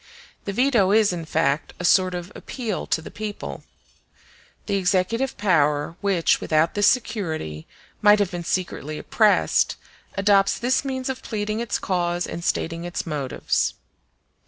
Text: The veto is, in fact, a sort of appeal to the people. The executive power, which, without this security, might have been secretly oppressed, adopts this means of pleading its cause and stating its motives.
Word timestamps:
The 0.45 0.51
veto 0.51 0.91
is, 0.91 1.13
in 1.13 1.25
fact, 1.25 1.73
a 1.79 1.85
sort 1.85 2.15
of 2.15 2.31
appeal 2.33 2.87
to 2.87 3.03
the 3.03 3.11
people. 3.11 3.63
The 4.65 4.77
executive 4.77 5.37
power, 5.37 5.95
which, 6.01 6.41
without 6.41 6.73
this 6.73 6.87
security, 6.87 7.67
might 8.01 8.17
have 8.17 8.31
been 8.31 8.43
secretly 8.43 8.97
oppressed, 8.97 9.75
adopts 10.17 10.57
this 10.57 10.83
means 10.83 11.07
of 11.07 11.21
pleading 11.21 11.59
its 11.59 11.77
cause 11.77 12.25
and 12.25 12.43
stating 12.43 12.83
its 12.83 13.05
motives. 13.05 13.75